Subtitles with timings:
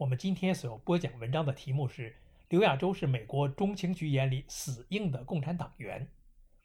[0.00, 2.16] 我们今天所要播讲文章的题目是：
[2.48, 6.08] 刘亚洲是美国中情局眼里死硬的共产党员。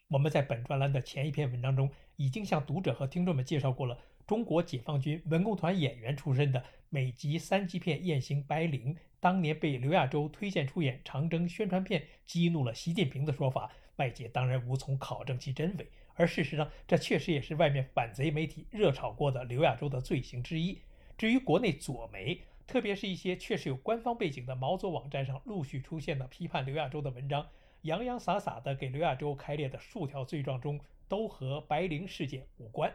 [0.08, 13.70] 我们在本专栏的前一篇文章中，已经向读者和听众们介绍过了中国解放军文工团演员出身的美籍三级片艳星白灵，当年被刘亚洲推荐出演长征宣传片，激怒了习近平的说法。
[13.98, 20.80] 外界当然无从考证其真伪，而事实上，这确实也是外面反贼媒体热炒过的刘亚洲的罪行之一。
[21.18, 27.48] 至于国内左媒，特别是一些确实有官方背景的毛左网站上陆续出现的批判刘亚洲的文章，
[27.84, 32.92] 洋洋洒洒的给刘亚洲开列的数条罪状中，都和白灵事件无关。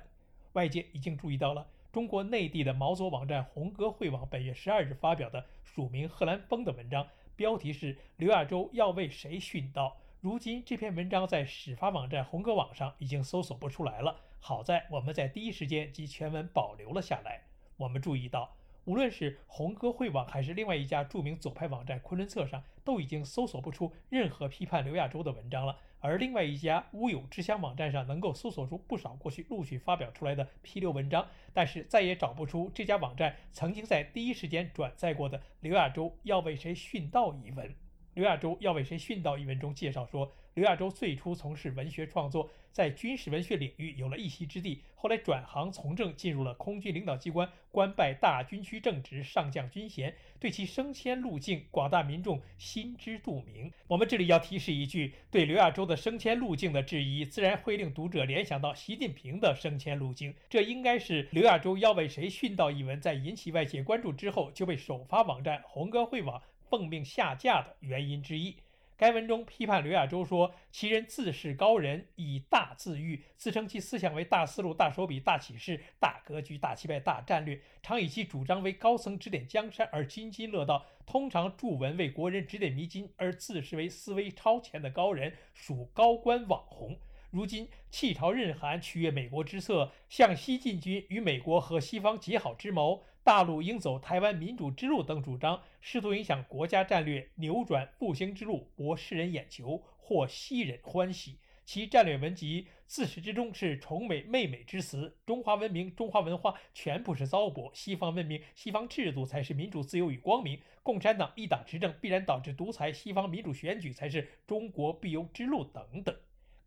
[0.55, 9.97] 外界已经注意到了中国内地的毛左网站红歌会网本月十二日发表的署名贺兰峰的文章，标题是“刘亚洲要为谁殉道”。
[10.21, 17.45] 如今这篇文章在始发网站红歌网上已经搜索不出来了，好在我们在第一时间及全文保留了下来。
[17.77, 18.57] 我们注意到。
[18.85, 25.77] 无论是红歌会网还是另外一家著名左派网站昆仑策上，都已经搜索不出任何批判刘亚洲的文章了。
[26.01, 37.75] 而另外一家乌有之乡网站上，能够搜索出不少过去陆续发表出来的批刘文章，但是再也找不出这家网站曾经在第一时间转载过的刘亚洲要为谁殉道一文。
[38.15, 40.33] 刘亚洲要为谁殉道一文中介绍说。
[40.55, 50.13] 刘亚洲最初从事文学创作，在军事文学领域有了一席之地，后来转行从政，进入了空军领导机关，官拜大军区正职、上将军衔。
[50.41, 53.71] 对其升迁路径，广大民众心知肚明。
[53.87, 60.35] 我们这里要提示一句：对刘亚洲的升迁路径的质疑，自然会令读者联想到习近平的升迁路径。
[60.49, 68.57] 这应该是刘亚洲要为谁殉道一文在引起外界关注之后，就被首发网站红歌会网奉命下架的原因之一。
[68.97, 86.99] 该文中批判刘亚洲说，其人自视高人，以大自喻，自称其思想为大思路、大手笔、大启示、大格局、大气派、大战略，常以其主张为高层指点江山而津津乐道，通常著文为国人指点迷津，而自视为思维超前的高人，属高官网红。
[87.31, 101.39] 如今弃朝任韩，取悦美国之策，向西进军与美国和西方结好之谋，大陆应走台湾民主之路等主张，试图影响国家战略，扭转复兴之路，博世人眼球，获西人欢喜。
[101.65, 116.17] 其战略文集自始至终是崇美媚美之词，中华文明、中华文化全部是糟粕，西方文明、西方制度才是民主、自由与光明，共产党一党执政必然导致独裁，西方民主选举才是中国必由之路等等。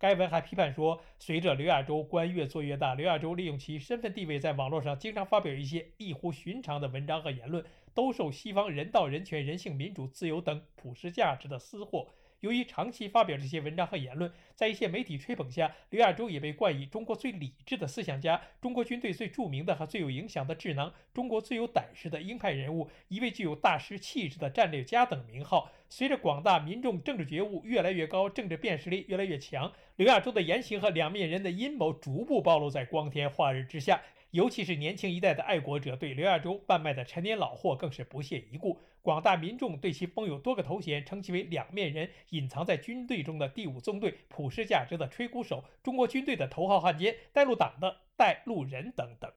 [0.03, 12.09] 该文还批判说，随着刘亚洲官越做越大，刘亚洲利用其身份地位，在网络上经常发表一些异乎寻常的文章和言论，兜售西方人道、人权、人性、民主、自由等普世价值的私货。
[12.43, 25.71] 由于长期发表这些文章和言论，在一些媒体吹捧下，刘亚洲也被冠以“中国最理智的思想家”、“中国军队最著名的和最有影响的智囊”、“中国最有胆识的鹰派人物”、“一位具有大师气质的战略家”等名号。
[25.87, 34.01] 随着广大民众政治觉悟越来越高，政治辨识力越来越强，刘亚洲的言行和两面人的阴谋逐步暴露在光天化日之下。
[34.33, 38.79] 尤其是年轻一代的爱国者对刘亚洲贩卖的陈年老货更是不屑一顾。
[39.03, 49.31] 广大民众对其封有多个头衔，称其为“两面人”、隐藏在军队中的第五纵队、普世价值的吹鼓手、中国军队的头号汉奸、带路党的带路人等等。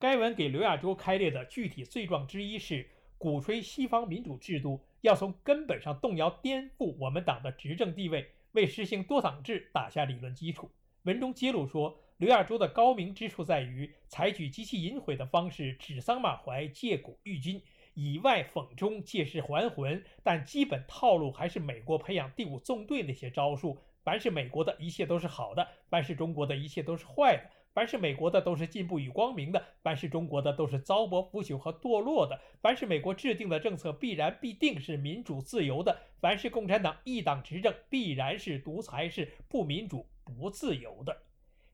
[0.00, 2.88] 该文给刘亚洲开列的具体罪状之一是
[3.18, 10.68] 鼓吹西方民主制度，要从根本上动摇、颠覆我们党的执政地位，为实行多党制打下理论基础。
[11.04, 12.01] 文中揭露说。
[12.22, 17.60] 刘亚洲的高明之处在于采取极其淫秽的方式，指桑骂槐，借古喻今，
[17.94, 20.00] 以外讽中，借势还魂。
[20.22, 27.42] 但基本套路还是美国培养第五纵队那些招数：凡是美国的一切都是好的，凡是中国的一切都是坏的；
[27.74, 41.20] 凡是美国的都是进步与光明的，凡是中国的都是糟粕腐朽和堕落的；凡是美国制定的政策必然必定是民主自由的；凡是共产党一党执政必然是独裁是不民主不自由的。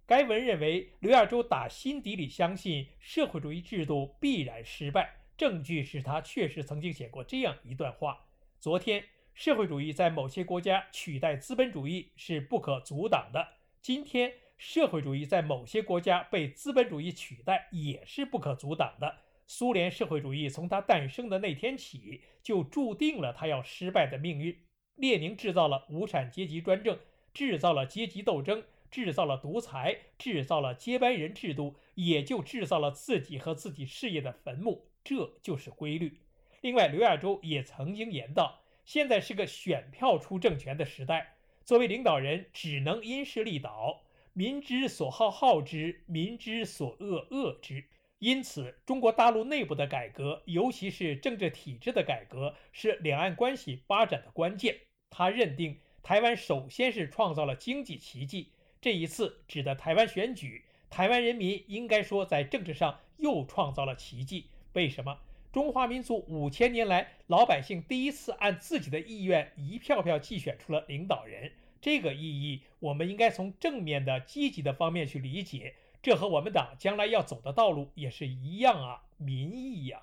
[0.09, 5.17] 该文认为，刘亚洲打心底里相信社会主义制度必然失败。
[5.37, 8.19] 证据是他确实曾经写过这样一段话：
[8.59, 13.43] 昨天，社会主义在某些国家取代资本主义是不可阻挡的；
[13.83, 19.15] 今天，社会主义在某些国家被资本主义取代也是不可阻挡的。
[19.47, 24.59] 苏联社会主义从它诞生的那天起，就注定了它要失败的命运。
[24.95, 26.99] 列宁制造了无产阶级专政，
[27.35, 34.87] 制造了阶级斗争，制造了独裁，制造了接班人制度，也就制造了自己和自己事业的坟墓。
[35.05, 36.21] 这就是规律。
[36.61, 44.03] 另外，刘亚洲也曾经言道：“现在是个选票出政权的时代，作为领导人，只能因势利导，
[44.33, 47.85] 民之所好好之，民之所恶恶之。”
[48.19, 54.77] 因此，中国大陆内部的改革，尤其是政治体制的改革，是两岸关系发展的关键。
[55.09, 58.51] 他认定，台湾首先是创造了经济奇迹，
[58.81, 64.47] 这一次指的台湾选举，台湾人民应该说在政治上又创造了奇迹。
[64.75, 65.19] 为什么？
[65.51, 75.75] 中华民族五千年来，老百姓第一次按自己的意愿一票票竞选出了领导人，这个意义，我们应该从正面的、积极的方面去理解。
[76.01, 80.03] 这和我们党将来要走的道路也是一样啊，民意呀。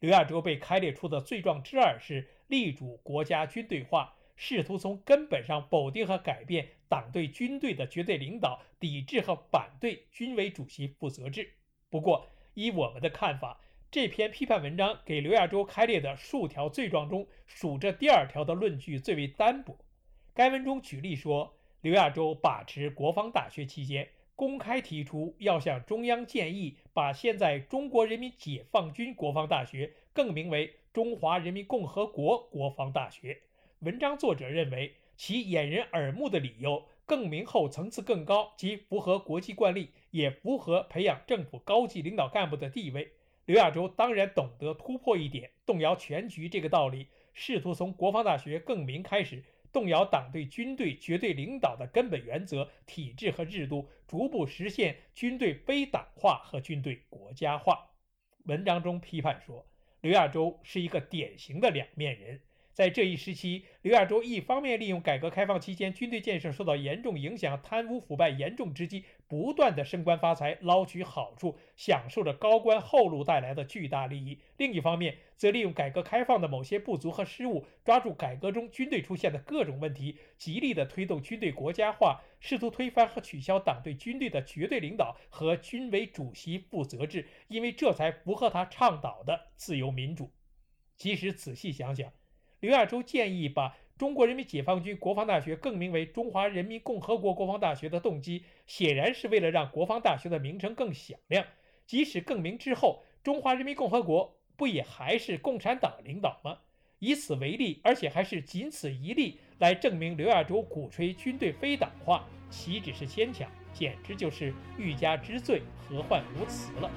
[0.00, 11.48] 刘亚洲被开列出的罪状之二是力主国家军队化，试图从根本上否定和改变党对军队的绝对领导，抵制和反对军委主席负责制。
[11.88, 19.78] 不过，依我们的看法，这篇批判文章给刘亚洲开列的数条罪状中，数这第二条的论据最为单薄。
[20.34, 24.08] 该文中举例说，刘亚洲把持国防大学期间。
[24.34, 33.40] 公开提出要向中央建议，把现在中国人民解放军国防大学更名为中华人民共和国国防大学。
[33.82, 43.10] 文章作者认为其掩人耳目的理由，更名后层次更高，即符合国际惯例，也符合培养政府高级领导干部的地位。
[43.44, 49.42] 刘亚洲当然懂得突破一点，动摇全局这个道理，试图从国防大学更名开始。
[49.72, 57.90] 动摇党对军队绝对领导的根本原则、体制和制度，逐步实现军队非党化和军队国家化。
[58.44, 59.66] 文章中批判说，
[60.02, 62.40] 刘亚洲是一个典型的两面人。
[62.72, 90.32] 在这一时期，刘亚洲一方面利用改革开放期间军队建设受到严重影响、贪污腐败严重之机，不断的升官发财、捞取好处，享受着高官厚禄带来的巨大利益；另一方面，则利用改革开放的某些不足和失误，抓住改革中军队出现的各种问题，极力的推动军队国家化，试图推翻和取消党对军队的绝对领导和军委主席负责制，因为这才符合他倡导的自由民主。
[90.96, 92.12] 其实仔细想想，
[92.62, 101.44] 刘亚洲建议把中国人民解放军国防大学更名为中华人民共和国国防大学的动机，显然是为了让国防大学的名称更响亮。
[101.88, 106.56] 即使更名之后，中华人民共和国不也还是共产党领导吗？
[107.00, 116.88] 以此为例，而且还是仅此一例，来证明刘亚洲鼓吹军队非党化，岂止是牵强，简直就是欲加之罪，何患无辞了。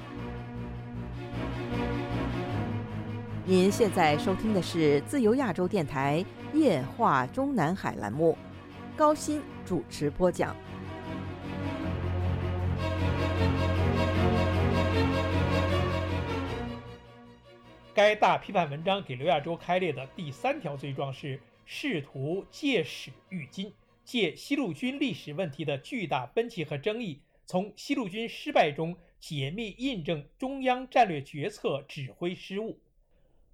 [3.48, 8.36] 您现在收听的是自由亚洲电台夜话中南海栏目，
[8.98, 10.56] 高鑫主持播讲。
[17.94, 23.72] 该大批判文章给刘亚洲开列的第三条罪状是试图借史喻今，
[24.04, 32.80] 借西路军历史问题的巨大分歧和争议，从西路军失败中解密印证中央战略决策指挥失误。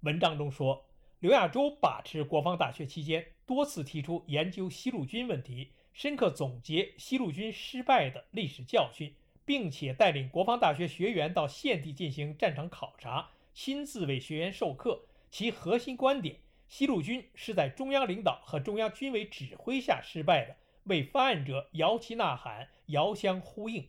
[0.02, 0.84] 文章中说，
[1.20, 15.04] 刘亚洲把持国防大学期间，多次提出研究西路军问题，深刻总结西路军失败的历史教训，并且带领国防大学学员到现地进行战场考察，亲自为学员授课。
[15.30, 16.34] 其核心观点：
[16.66, 23.86] 西路军是在中央领导和中央军委指挥下失败的，为发案者摇旗呐喊、遥相呼应。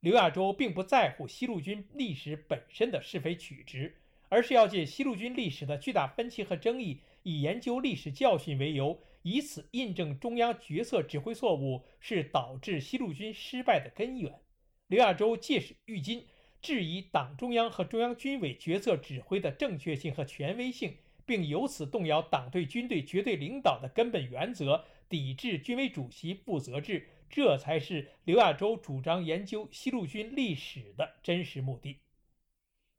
[0.00, 3.96] 刘亚洲并不在乎西路军历史本身的是非曲直。
[4.34, 14.40] 而是要借西路军历史的巨大分歧和争议，以研究历史教训为由，以此印证中央决策指挥错误是导致西路军失败的根源。
[14.88, 16.26] 刘亚洲借史喻今，
[16.60, 31.98] 质疑党中央和中央军委决策指挥的正确性和权威性，并由此动摇党对军队绝对领导的根本原则，抵制军委主席负责制，这才是刘亚洲主张研究西路军历史的真实目的。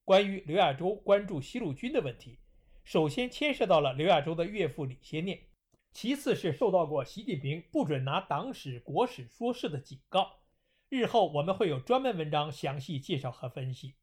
[0.05, 2.37] 关于刘亚洲关注西路军的问题，
[2.83, 5.39] 首先牵涉到了刘亚洲的岳父李先念，
[5.93, 10.41] 其次是受到过习近平不准拿党史国史说事的警告。
[10.89, 13.95] 日后我们会有专门文章详细介绍和分析。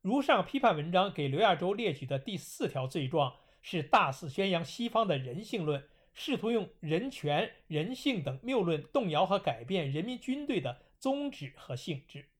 [0.00, 12.30] 如上批判文章给刘亚洲列举的第四条罪状是大肆宣扬西方的人性论，试图用人权、人性等谬论动摇和改变人民军队的宗旨和性质。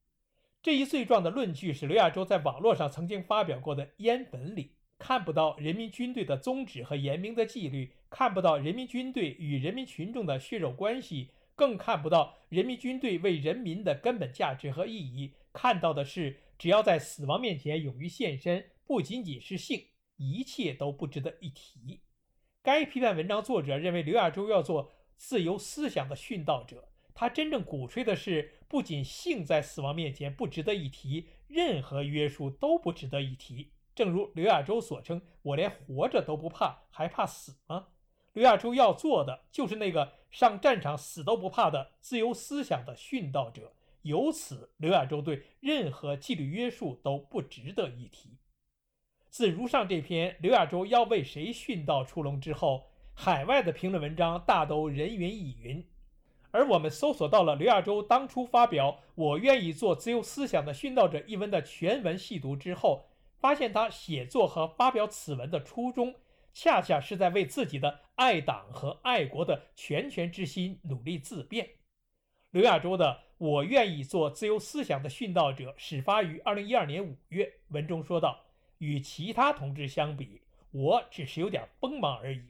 [0.64, 15.34] 这一罪状的论据是刘亚洲在网络上曾经发表过的烟粉里，看不到人民军队的宗旨和严明的纪律，看不到人民军队与人民群众的血肉关系，更看不到人民军队为人民的根本价值和意义。
[15.52, 22.00] 看到的是，只要在死亡面前勇于献身，不仅仅是性，一切都不值得一提。
[22.62, 26.88] 该批判文章作者认为，刘亚洲要做自由思想的殉道者。
[27.16, 33.70] 他真正鼓吹的是，不仅性在死亡面前不值得一提，任何约束都不值得一提。
[33.94, 37.86] 正如刘亚洲所称：“我连活着都不怕，还怕死吗？”
[38.34, 43.74] 刘亚洲要做的就是那个上战场死都不怕的自由思想的殉道者。
[44.02, 48.38] 由此，刘亚洲对任何纪律约束都不值得一提。
[49.30, 55.86] 自如上这篇刘亚洲要为谁殉道出笼之后，海外的评论文章大都人云亦云。
[56.54, 63.08] 而我们搜索到了刘亚洲当初发表“我愿意做自由思想的殉道者”一文的全文细读之后，
[63.40, 66.14] 发现他写作和发表此文的初衷，
[66.52, 71.68] 恰恰是在为自己的爱党和爱国的拳拳之心努力自辩。
[72.52, 78.38] 刘亚洲的“我愿意做自由思想的殉道者”始发于二零一二年五月，文中说道
[78.78, 82.44] ：“与其他同志相比，我只是有点锋芒而已。”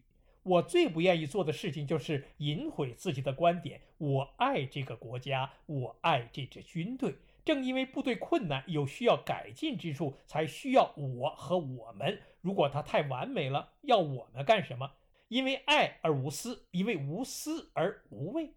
[0.45, 3.81] 我最不愿意做的事情就是隐晦自己的观点。
[3.97, 7.17] 我爱这个国家，我爱这支军队。
[7.47, 12.19] 正因为部队困难，有需要改进之处，才需要我和我们。
[12.43, 14.91] 如果它太完美了，要我们干什么？
[15.29, 18.51] 因为爱而无私，因为无私而无畏。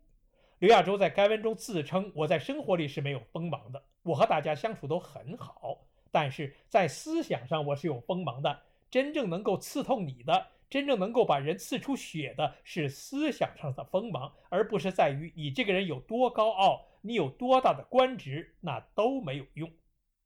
[0.60, 5.80] 刘亚洲在该文中自称：“我在生活里是没有锋芒的，我和大家相处都很好，
[6.12, 8.60] 但是在思想上我是有锋芒的。
[8.90, 19.72] 真正能够刺痛你的。”真正能够把人刺出血的是思想上的锋芒，而不是在于你这个人有多高傲，你有多大的官职，那都没有用。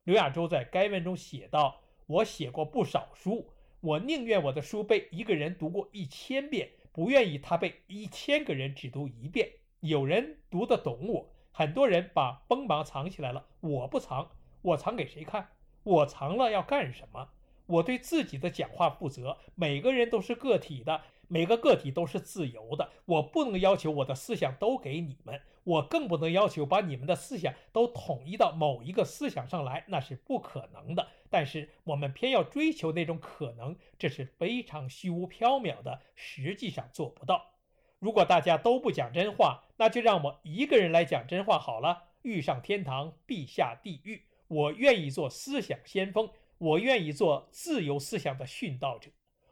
[0.03, 9.47] 刘亚洲在该文中写道：“我写过不少书，我宁愿我的书被一个人读过一千遍，不愿意他被一千个人只读一遍。
[9.81, 14.31] 有人读得懂我，很多人把锋芒藏起来了，我不藏，
[14.63, 15.49] 我藏给谁看？
[15.83, 17.29] 我藏了要干什么？”
[17.71, 19.37] 我对自己的讲话负责。
[19.55, 22.91] 每个人都是个体的，每个个体都是自由的。
[23.05, 31.07] 我不能要求我的思想都给你们，我更不能要求把你们的思想都统一到某一个思想上来，那是不可能的。
[31.29, 37.51] 但是我们偏要追求那种可能，这是非常虚无缥缈的，实际上做不到。
[37.99, 42.05] 如果大家都不讲真话，那就让我一个人来讲真话好了。
[42.23, 44.25] 欲上天堂，必下地狱。
[44.47, 46.29] 我愿意做思想先锋。
[46.61, 49.09] 我愿意做自由思想的殉道者，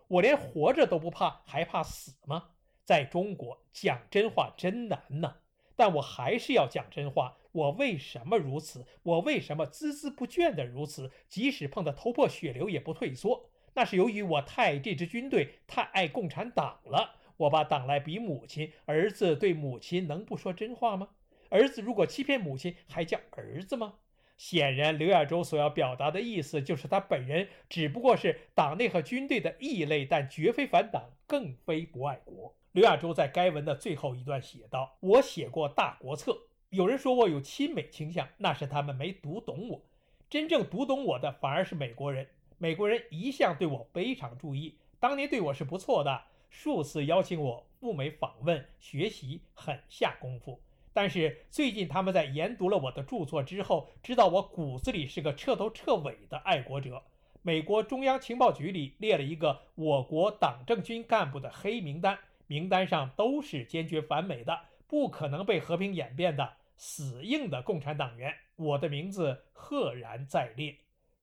[0.08, 2.50] 我连活着都不怕，还怕死吗？
[2.86, 5.38] 在中国讲真话真难呐，
[5.76, 7.38] 但我还是要讲真话。
[7.52, 8.86] 我为什么如此？
[9.02, 11.10] 我为什么孜孜不倦的如此？
[11.28, 13.50] 即使碰得头破血流也不退缩。
[13.74, 17.16] 那是由于我太爱这支军队，太爱共产党了。
[17.38, 21.10] 我把党来比母亲，儿子对母亲能不说真话吗？
[21.50, 23.96] 儿子如果欺骗母亲，还叫儿子吗？
[24.40, 32.56] 显然，刘亚洲所要表达的意思就是他本人只不过是党内和军队的异类，但绝非反党，更非不爱国。
[32.72, 36.32] 刘亚洲在该文的最后一段写道：“我写过《大国策》，
[36.70, 39.82] 有人说我有亲美倾向，那是他们没读懂我。
[40.30, 42.26] 真正读懂我的反而是美国人。
[42.58, 57.04] 美国人一向对我非常注意，当年对我是不错的，数次邀请我赴美访问学习，很下功夫。”但是最近，他们在研读了我的著作之后，知道我骨子里是个彻头彻尾的爱国者。
[57.42, 62.18] 美国中央情报局里列了一个我国党政军干部的黑名单，
[62.48, 68.36] 名单上都是坚决反美的、不可能被和平演变的死硬的共产党员。
[68.58, 70.76] 我的名字赫然在列。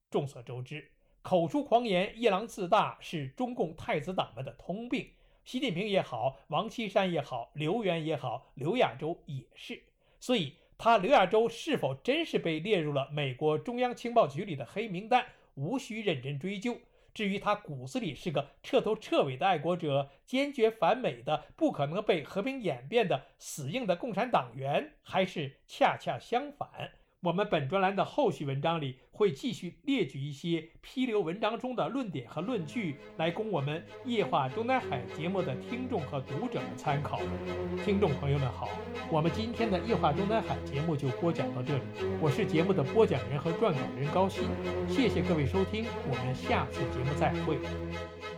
[0.08, 5.10] 众所周知，口出狂言、夜郎自大是中共太子党们的通病。
[5.46, 9.80] 习近平也好，王岐山也好，刘源也好，刘亚洲也是。
[10.18, 15.24] 所以，他刘亚洲是否真是被列入了美国中央情报局里的黑名单，
[15.54, 16.76] 无需认真追究。
[17.14, 26.90] 至于他骨子里是个彻头彻尾的爱国者，坚决反美的，不可能被和平演变的死硬的共产党员，还是恰恰相反。
[27.20, 37.18] 我们本专栏的后续文章里会继续列举一些批流文章中的论点和论据，来供我们夜话中南海节目的听众和读者们参考。
[37.82, 38.68] 听众朋友们好，
[39.10, 41.82] 我们今天的夜话中南海节目就播讲到这里，
[42.20, 44.42] 我是节目的播讲人和撰稿人高鑫，
[44.86, 48.35] 谢谢各位收听，我们下次节目再会。